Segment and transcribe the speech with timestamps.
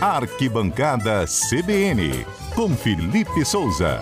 [0.00, 4.00] Arquibancada CBN, com Felipe Souza.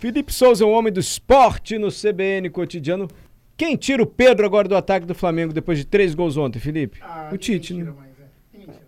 [0.00, 3.06] Felipe Souza, um homem do esporte no CBN cotidiano.
[3.56, 6.98] Quem tira o Pedro agora do ataque do Flamengo depois de três gols ontem, Felipe?
[7.00, 7.84] Ah, o Tite, né?
[7.84, 8.10] mais,
[8.62, 8.66] é.
[8.66, 8.78] Mais.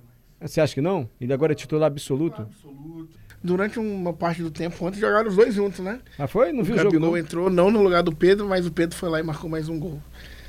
[0.41, 1.09] Você acha que não?
[1.21, 2.43] Ele agora é titular absoluto?
[2.43, 3.09] Absoluto.
[3.43, 6.01] Durante uma parte do tempo, ontem jogaram os dois juntos, né?
[6.19, 6.53] Ah, foi?
[6.53, 7.19] Não O viu o jogo, Gabigol não?
[7.19, 9.79] entrou não no lugar do Pedro, mas o Pedro foi lá e marcou mais um
[9.79, 10.01] gol.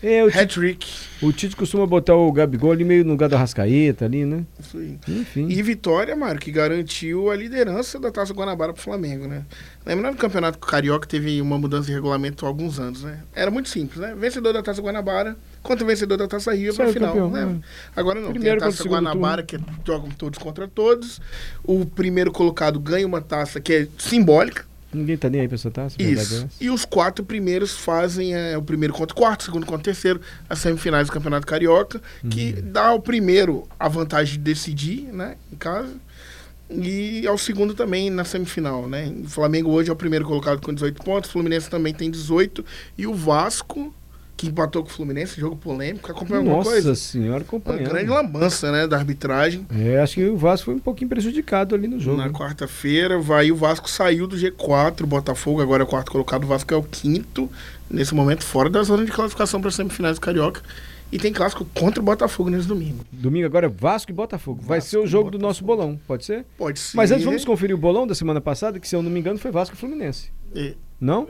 [0.03, 0.87] É, o, Hat-trick.
[1.21, 4.43] o Tite costuma botar o Gabigol ali meio no lugar da Rascaeta ali, né?
[4.59, 4.97] Isso aí.
[5.07, 5.47] Enfim.
[5.47, 9.45] E vitória, Mário, que garantiu a liderança da Taça Guanabara pro Flamengo, né?
[9.85, 13.19] Lembrando que o Campeonato Carioca teve uma mudança de regulamento há alguns anos, né?
[13.33, 14.15] Era muito simples, né?
[14.17, 17.45] Vencedor da Taça Guanabara contra o vencedor da Taça Rio para Saiu final, campeão, né?
[17.45, 17.59] né?
[17.95, 21.21] Agora não, Primeiro tem a Taça Guanabara que é- jogam todos contra todos.
[21.63, 25.71] O primeiro colocado ganha uma taça que é simbólica, Ninguém tá nem aí pra essa
[25.71, 26.47] taça, isso.
[26.59, 29.83] E os quatro primeiros fazem é, o primeiro contra o quarto, o segundo contra o
[29.83, 32.71] terceiro, as semifinais do Campeonato Carioca, que Uhum.
[32.71, 35.93] dá ao primeiro a vantagem de decidir, né, em casa.
[36.69, 39.13] E ao segundo também na semifinal, né?
[39.25, 42.63] O Flamengo hoje é o primeiro colocado com 18 pontos, o Fluminense também tem 18
[42.97, 43.93] e o Vasco,
[44.41, 46.95] que empatou com o Fluminense, jogo polêmico, acompanhou alguma Nossa coisa?
[46.95, 47.89] senhora, Uma acompanhando.
[47.89, 49.67] grande lambança, né, da arbitragem.
[49.69, 52.17] É, acho que o Vasco foi um pouquinho prejudicado ali no jogo.
[52.17, 52.33] Na né?
[52.33, 56.47] quarta-feira, vai o Vasco saiu do G4, o Botafogo agora é o quarto colocado, o
[56.47, 57.47] Vasco é o quinto,
[57.87, 60.61] nesse momento fora da zona de classificação para as semifinais do Carioca.
[61.11, 63.05] E tem clássico contra o Botafogo nesse domingo.
[63.11, 64.63] Domingo agora é Vasco e Botafogo.
[64.65, 66.45] Vai Vasco ser o e jogo do nosso bolão, pode ser?
[66.57, 66.97] Pode ser.
[66.97, 69.37] Mas antes vamos conferir o bolão da semana passada, que se eu não me engano
[69.37, 70.31] foi Vasco e Fluminense.
[70.55, 71.27] É, Não?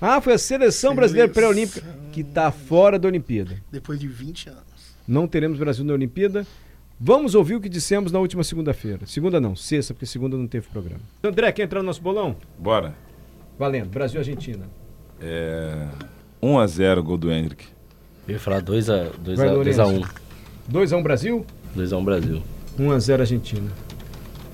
[0.00, 3.56] Ah, foi a seleção brasileira pré-olímpica, que tá fora da Olimpíada.
[3.70, 4.64] depois de 20 anos.
[5.06, 6.46] Não teremos Brasil na Olimpíada.
[6.98, 9.04] Vamos ouvir o que dissemos na última segunda-feira.
[9.06, 11.00] Segunda não, sexta, porque segunda não teve programa.
[11.22, 12.36] André, quer entrar no nosso bolão?
[12.58, 12.94] Bora.
[13.58, 14.68] Valendo, Brasil e Argentina.
[15.20, 15.88] É...
[16.42, 17.66] 1x0 gol do Hendrick.
[18.26, 19.10] Eu ia falar 2x1.
[19.36, 20.14] Vai, 2x1 Lourenço.
[20.70, 22.42] 2x1 Brasil, 2x1 Brasil.
[22.78, 23.70] 1x0 Argentina.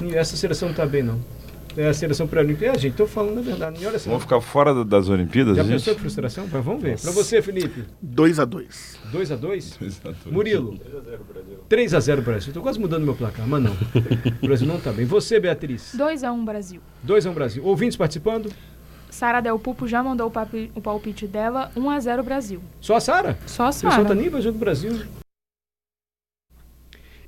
[0.00, 1.20] E essa seleção não tá bem, não.
[1.76, 2.66] É a seleção pré-olímpica.
[2.66, 3.82] É, gente, tô falando a verdade.
[3.82, 4.10] E olha só.
[4.10, 5.72] Vamos ficar fora da- das Olimpíadas, Já gente?
[5.72, 6.48] pensou que frustração?
[6.50, 6.98] Mas vamos ver.
[7.00, 9.78] Pra você, Felipe, 2 a 2 2x2?
[9.78, 10.30] 2x2.
[10.32, 10.78] Murilo.
[11.68, 12.52] 3x0 Brasil.
[12.52, 13.72] Tô quase mudando meu placar, mas não.
[14.42, 15.06] O Brasil não tá bem.
[15.06, 15.94] Você, Beatriz.
[15.96, 16.80] 2x1 Brasil.
[17.06, 17.64] 2x1 Brasil.
[17.64, 18.50] Ouvintes participando?
[19.08, 22.60] Sara Del Pupo já mandou o, papi- o palpite dela, 1x0 Brasil.
[22.80, 23.38] Só a Sara?
[23.46, 24.04] Só a O pessoal Sara.
[24.08, 25.00] tá nem vai jogo do Brasil.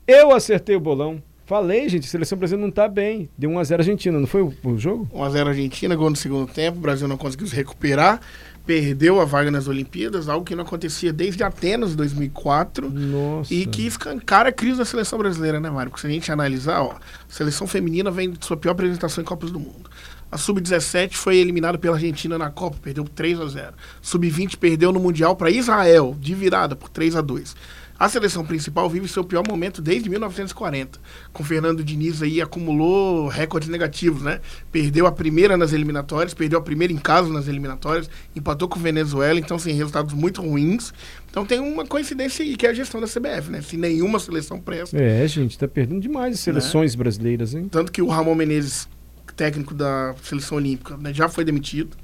[0.07, 1.23] Eu acertei o bolão.
[1.53, 3.29] Falei, gente, a seleção brasileira não tá bem.
[3.37, 5.07] Deu 1x0 Argentina, não foi o, o jogo?
[5.13, 6.79] 1x0 Argentina, gol no segundo tempo.
[6.79, 8.23] O Brasil não conseguiu se recuperar.
[8.65, 12.89] Perdeu a vaga nas Olimpíadas, algo que não acontecia desde Atenas 2004.
[12.89, 13.53] Nossa.
[13.53, 15.91] E que escancara a crise da seleção brasileira, né, Mário?
[15.91, 16.99] Porque se a gente analisar, ó, a
[17.29, 19.91] seleção feminina vem de sua pior apresentação em Copas do Mundo.
[20.31, 24.91] A Sub-17 foi eliminada pela Argentina na Copa, perdeu por 3 a 0 Sub-20 perdeu
[24.91, 27.55] no Mundial para Israel, de virada, por 3 a 2
[28.03, 30.99] A seleção principal vive seu pior momento desde 1940.
[31.33, 34.41] Com Fernando Diniz aí acumulou recordes negativos, né?
[34.73, 39.39] Perdeu a primeira nas eliminatórias, perdeu a primeira em casa nas eliminatórias, empatou com Venezuela,
[39.39, 40.93] então sem resultados muito ruins.
[41.31, 43.63] Então tem uma coincidência aí, que é a gestão da CBF, né?
[43.63, 45.01] Se nenhuma seleção presta.
[45.01, 47.69] É, gente, tá perdendo demais as seleções brasileiras, hein?
[47.71, 48.89] Tanto que o Ramon Menezes,
[49.37, 51.97] técnico da seleção olímpica, né, já foi demitido,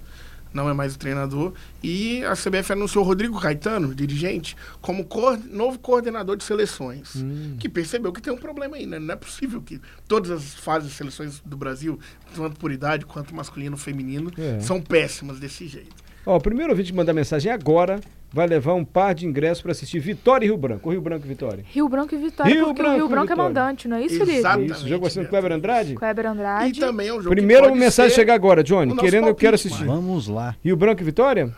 [0.53, 1.53] não é mais o treinador.
[1.82, 5.06] E a CBF anunciou o Rodrigo Caetano, dirigente, como
[5.50, 7.16] novo coordenador de seleções.
[7.16, 7.56] Hum.
[7.59, 8.98] Que percebeu que tem um problema aí, né?
[8.98, 11.98] Não é possível que todas as fases de seleções do Brasil,
[12.34, 14.60] tanto por idade quanto masculino feminino, É.
[14.60, 15.94] são péssimas desse jeito.
[16.26, 18.00] Ó, o primeiro ouvinte que mandar mensagem agora
[18.32, 20.88] vai levar um par de ingressos pra assistir Vitória e Rio Branco.
[20.88, 21.64] Ou Rio Branco e Vitória.
[21.66, 23.54] Rio Branco e Vitória, Rio porque Branco o Rio Branco é Vitória.
[23.54, 24.38] mandante, não é isso, Felipe?
[24.38, 24.72] Exatamente.
[24.72, 25.94] Isso, o jogo vai ser no Kleber Andrade?
[25.94, 26.78] Kleber Andrade.
[26.78, 28.94] E também é um jogo Primeiro que uma pode mensagem ser chegar agora, Johnny.
[28.96, 29.84] Querendo, eu quero palpite, assistir.
[29.84, 30.54] Vamos lá.
[30.62, 31.54] Rio Branco e Vitória?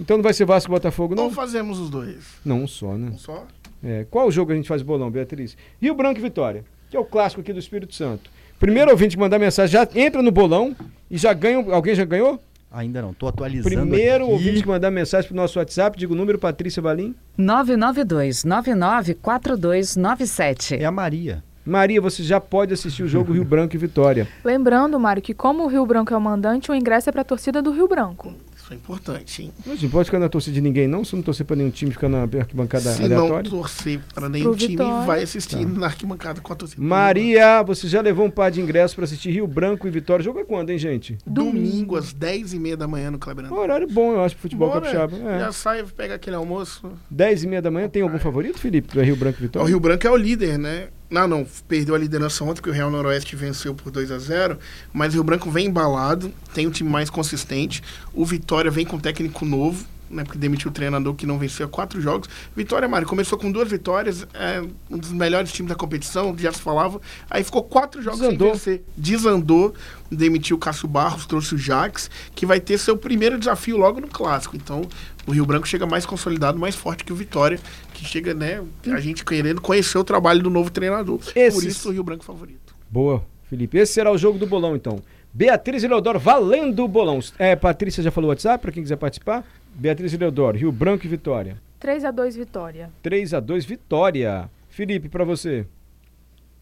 [0.00, 1.24] Então não vai ser Vasco e Botafogo, não?
[1.24, 2.24] Ou fazemos os dois?
[2.44, 3.10] Não, um só, né?
[3.14, 3.46] Um só?
[3.82, 5.56] É, qual jogo a gente faz bolão, Beatriz?
[5.80, 8.30] Rio Branco e Vitória, que é o clássico aqui do Espírito Santo.
[8.58, 10.74] Primeiro ouvinte que mandar mensagem já entra no bolão
[11.08, 11.58] e já ganha.
[11.72, 12.42] Alguém já ganhou?
[12.70, 14.32] Ainda não, tô atualizando Primeiro aqui.
[14.32, 17.14] ouvinte que mandar mensagem pro nosso WhatsApp, diga o número, Patrícia Valim.
[17.36, 20.76] 992 994297.
[20.76, 21.42] É a Maria.
[21.64, 24.26] Maria, você já pode assistir o jogo Rio Branco e Vitória.
[24.44, 27.60] Lembrando, Mário, que como o Rio Branco é o mandante, o ingresso é pra torcida
[27.60, 28.34] do Rio Branco.
[28.68, 29.52] Isso é importante, hein?
[29.64, 31.02] Não pode ficar na torcida de ninguém, não.
[31.02, 33.50] Se não torcer pra nenhum time, ficar na arquibancada Se não aleatória.
[33.50, 35.06] torcer para nenhum time, Vitória.
[35.06, 36.82] vai assistir na arquibancada com a torcida.
[36.82, 40.20] Maria, você já levou um par de ingressos pra assistir Rio Branco e Vitória.
[40.20, 41.16] O jogo é quando, hein, gente?
[41.26, 43.62] Domingo, às 10h30 da manhã no Kleber Um Andrade.
[43.62, 45.16] horário bom, eu acho, pro futebol Bora, capixaba.
[45.30, 45.38] É.
[45.38, 46.92] Já sai, pega aquele almoço.
[47.10, 48.92] 10 e meia da manhã, tem algum favorito, Felipe?
[48.94, 49.68] Do Rio Branco e O Vitória?
[49.68, 50.88] Rio Branco é o líder, né?
[51.10, 54.58] Não, não, perdeu a liderança ontem, porque o Real Noroeste venceu por 2 a 0
[54.92, 57.82] mas o Rio Branco vem embalado, tem um time mais consistente.
[58.12, 60.24] O Vitória vem com um técnico novo, né?
[60.24, 62.28] Porque demitiu o treinador que não venceu quatro jogos.
[62.56, 66.60] Vitória, Mário, começou com duas vitórias, é, um dos melhores times da competição, já se
[66.60, 67.00] falava.
[67.30, 68.48] Aí ficou quatro jogos Desandou.
[68.56, 68.84] sem vencer.
[68.96, 69.74] Desandou,
[70.10, 74.08] demitiu o Cássio Barros, trouxe o Jax, que vai ter seu primeiro desafio logo no
[74.08, 74.56] clássico.
[74.56, 74.82] Então,
[75.26, 77.58] o Rio Branco chega mais consolidado, mais forte que o Vitória,
[77.92, 78.62] que chega, né?
[78.92, 81.18] A gente querendo conhecer o trabalho do novo treinador.
[81.18, 82.74] Por Esses- isso o Rio Branco favorito.
[82.90, 83.76] Boa, Felipe.
[83.78, 85.00] Esse será o jogo do bolão, então.
[85.32, 87.20] Beatriz e Leodoro valendo o bolão.
[87.38, 89.44] É, Patrícia já falou o WhatsApp para quem quiser participar?
[89.74, 91.56] Beatriz e Leodoro, Rio Branco e Vitória.
[91.78, 92.90] 3 a 2 Vitória.
[93.02, 94.50] 3 a 2 Vitória.
[94.68, 95.66] Felipe, para você.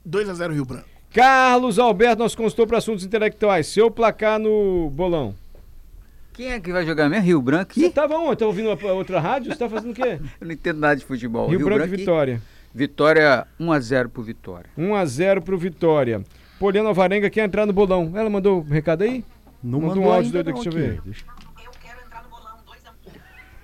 [0.05, 0.88] 2 a 0 Rio Branco.
[1.12, 3.67] Carlos Alberto, nosso consultor para assuntos intelectuais.
[3.67, 5.35] Seu placar no bolão.
[6.35, 7.25] Quem é que vai jogar mesmo?
[7.25, 7.91] Rio Branco Você e...
[7.91, 8.37] tava onde?
[8.37, 9.50] Tá ouvindo a outra rádio?
[9.50, 10.20] Você tá fazendo o quê?
[10.38, 11.49] Eu não entendo nada de futebol.
[11.49, 12.43] Rio, Branco, e e- Vitória.
[12.75, 14.69] Vitória 1x0 pro Vitória.
[14.76, 16.23] 1 a 0 pro Vitória.
[16.59, 18.12] Poliana Alvarenga quer entrar no bolão.
[18.14, 19.25] Ela mandou um recado aí?
[19.62, 21.02] Não Manda um mandou áudio ainda doido aqui, deixa eu ver.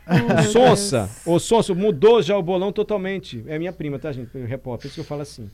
[0.07, 3.43] O Sonsa, o Sonsa mudou já o bolão totalmente.
[3.47, 4.37] É minha prima, tá, gente?
[4.39, 5.49] Repórter, por isso que eu falo assim.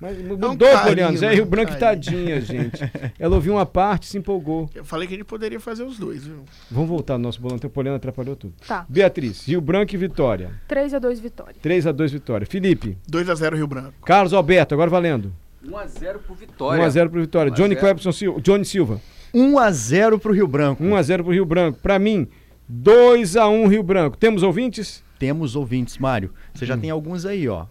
[0.00, 1.16] Mas mudou, carinho, Poliana.
[1.16, 1.32] Zé?
[1.32, 2.80] Rio Branco e tadinha, gente.
[3.20, 4.68] Ela ouviu uma parte e se empolgou.
[4.74, 6.42] Eu falei que a gente poderia fazer os dois, viu?
[6.68, 8.52] Vamos voltar no nosso bolão, então Poliana atrapalhou tudo.
[8.66, 8.84] Tá.
[8.88, 10.50] Beatriz, Rio Branco e Vitória.
[10.66, 11.54] 3 a 2 Vitória.
[11.62, 12.46] 3 a 2 Vitória.
[12.46, 13.92] Felipe, 2 a 0 Rio Branco.
[14.04, 15.32] Carlos Alberto, agora valendo.
[15.64, 16.82] 1x0 pro Vitória.
[16.82, 17.50] 1 a 0 pro Vitória.
[17.50, 17.80] 1 a Johnny 0.
[17.80, 19.00] Clepson Silva, Johnny Silva.
[19.32, 20.82] 1 a 0 pro Rio Branco.
[20.82, 21.78] 1 a 0 pro Rio Branco.
[21.80, 22.26] Pra mim,
[22.68, 24.16] 2 a 1 Rio Branco.
[24.16, 25.02] Temos ouvintes?
[25.18, 26.32] Temos ouvintes, Mário.
[26.54, 26.68] Você Hum.
[26.68, 27.66] já tem alguns aí, ó.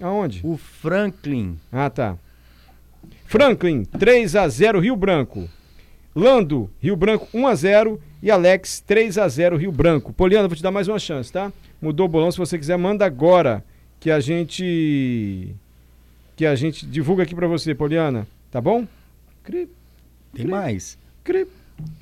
[0.00, 0.40] Aonde?
[0.44, 1.58] O Franklin.
[1.70, 2.16] Ah, tá.
[3.26, 5.48] Franklin, 3 a 0 Rio Branco.
[6.14, 10.12] Lando, Rio Branco 1 a 0 e Alex 3 a 0 Rio Branco.
[10.12, 11.50] Poliana, vou te dar mais uma chance, tá?
[11.80, 13.64] Mudou o bolão, se você quiser manda agora
[13.98, 15.54] que a gente
[16.36, 18.86] que a gente divulga aqui pra você, Poliana, tá bom?
[19.44, 19.68] Cri,
[20.34, 20.98] Tem mais.
[21.24, 21.46] cri,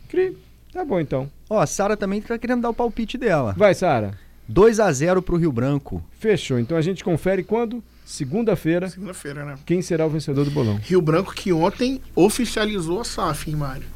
[0.08, 0.37] cri.
[0.72, 1.31] Tá bom então.
[1.49, 3.55] Ó, a Sara também tá querendo dar o palpite dela.
[3.56, 4.17] Vai, Sara.
[4.49, 6.02] 2 a 0 pro Rio Branco.
[6.19, 6.58] Fechou.
[6.58, 7.82] Então a gente confere quando?
[8.05, 8.88] Segunda-feira.
[8.88, 9.55] Segunda-feira, né?
[9.64, 10.76] Quem será o vencedor do bolão?
[10.82, 13.87] Rio Branco que ontem oficializou a SAF, hein, Mário?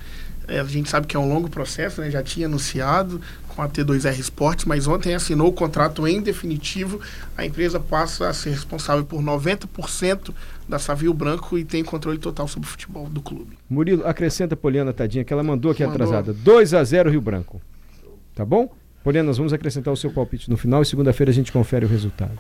[0.46, 2.11] É, a gente sabe que é um longo processo, né?
[2.11, 7.00] Já tinha anunciado com a T2R Esportes, mas ontem assinou o contrato em definitivo.
[7.37, 10.35] A empresa passa a ser responsável por 90%
[10.69, 13.56] da SAF Rio Branco e tem controle total sobre o futebol do clube.
[13.69, 15.94] Murilo, acrescenta a Poliana, tadinha, que ela mandou aqui Mandou.
[15.94, 16.32] atrasada.
[16.32, 17.61] 2 a 0 Rio Branco.
[18.35, 18.73] Tá bom?
[19.02, 21.88] Poliana, nós vamos acrescentar o seu palpite no final e segunda-feira a gente confere o
[21.88, 22.38] resultado.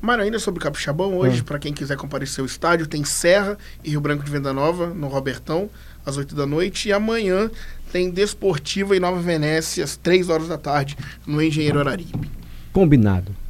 [0.00, 1.44] Mário, ainda sobre Capixabão, hoje, Ah.
[1.44, 5.08] para quem quiser comparecer ao estádio, tem Serra e Rio Branco de Venda Nova, no
[5.08, 5.68] Robertão,
[6.04, 6.88] às 8 da noite.
[6.88, 7.50] E amanhã
[7.92, 10.96] tem Desportiva e Nova Venécia, às 3 horas da tarde,
[11.26, 12.30] no Engenheiro Araripe.
[12.72, 13.34] Combinado.